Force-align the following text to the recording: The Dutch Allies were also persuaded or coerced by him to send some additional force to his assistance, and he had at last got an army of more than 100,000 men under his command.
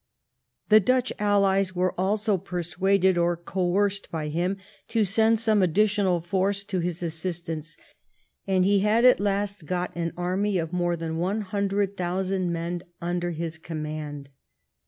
The 0.69 0.79
Dutch 0.79 1.13
Allies 1.19 1.75
were 1.75 1.93
also 1.95 2.39
persuaded 2.39 3.19
or 3.19 3.37
coerced 3.37 4.09
by 4.09 4.29
him 4.29 4.57
to 4.87 5.03
send 5.05 5.39
some 5.39 5.61
additional 5.61 6.21
force 6.21 6.63
to 6.63 6.79
his 6.79 7.03
assistance, 7.03 7.77
and 8.47 8.65
he 8.65 8.79
had 8.79 9.05
at 9.05 9.19
last 9.19 9.67
got 9.67 9.95
an 9.95 10.11
army 10.17 10.57
of 10.57 10.73
more 10.73 10.95
than 10.95 11.17
100,000 11.17 12.51
men 12.51 12.81
under 12.99 13.29
his 13.29 13.59
command. 13.59 14.29